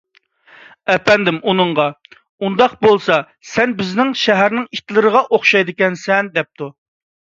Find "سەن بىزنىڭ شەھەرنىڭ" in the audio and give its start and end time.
3.53-4.67